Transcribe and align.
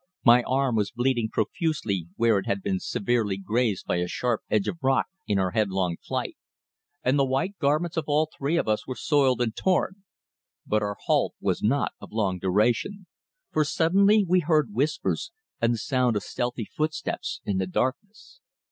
My 0.25 0.41
arm 0.47 0.75
was 0.75 0.89
bleeding 0.89 1.29
profusely 1.31 2.07
where 2.15 2.39
it 2.39 2.47
had 2.47 2.63
been 2.63 2.79
severely 2.79 3.37
grazed 3.37 3.85
by 3.85 3.97
a 3.97 4.07
sharp 4.07 4.41
edge 4.49 4.67
of 4.67 4.79
rock 4.81 5.05
in 5.27 5.37
our 5.37 5.51
headlong 5.51 5.97
flight, 6.01 6.35
and 7.03 7.19
the 7.19 7.23
white 7.25 7.55
garments 7.59 7.97
of 7.97 8.05
all 8.07 8.27
three 8.35 8.57
of 8.57 8.67
us 8.67 8.87
were 8.87 8.95
soiled 8.95 9.41
and 9.43 9.55
torn. 9.55 10.03
But 10.65 10.81
our 10.81 10.97
halt 11.03 11.35
was 11.39 11.61
not 11.61 11.91
of 12.01 12.11
long 12.11 12.39
duration, 12.39 13.05
for 13.51 13.63
suddenly 13.63 14.25
we 14.27 14.39
heard 14.39 14.73
whispers 14.73 15.31
and 15.61 15.71
the 15.75 15.77
sound 15.77 16.15
of 16.15 16.23
stealthy 16.23 16.65
footsteps 16.65 17.39
in 17.45 17.59
the 17.59 17.67
darkness. 17.67 18.39